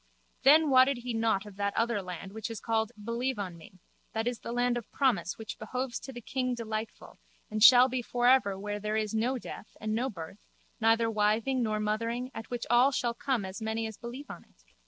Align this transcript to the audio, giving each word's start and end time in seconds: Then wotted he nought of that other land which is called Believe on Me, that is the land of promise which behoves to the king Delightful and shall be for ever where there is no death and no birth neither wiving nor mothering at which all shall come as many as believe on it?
Then 0.41 0.71
wotted 0.71 0.97
he 0.97 1.13
nought 1.13 1.45
of 1.45 1.57
that 1.57 1.77
other 1.77 2.01
land 2.01 2.33
which 2.33 2.49
is 2.49 2.59
called 2.59 2.91
Believe 3.03 3.37
on 3.37 3.55
Me, 3.55 3.77
that 4.13 4.27
is 4.27 4.39
the 4.39 4.51
land 4.51 4.75
of 4.75 4.91
promise 4.91 5.37
which 5.37 5.59
behoves 5.59 5.99
to 5.99 6.11
the 6.11 6.21
king 6.21 6.55
Delightful 6.55 7.19
and 7.51 7.61
shall 7.61 7.87
be 7.87 8.01
for 8.01 8.25
ever 8.25 8.57
where 8.57 8.79
there 8.79 8.97
is 8.97 9.13
no 9.13 9.37
death 9.37 9.77
and 9.79 9.93
no 9.93 10.09
birth 10.09 10.39
neither 10.79 11.07
wiving 11.07 11.61
nor 11.61 11.79
mothering 11.79 12.31
at 12.33 12.49
which 12.49 12.65
all 12.67 12.91
shall 12.91 13.13
come 13.13 13.45
as 13.45 13.61
many 13.61 13.85
as 13.85 13.95
believe 13.95 14.27
on 14.31 14.43
it? 14.45 14.63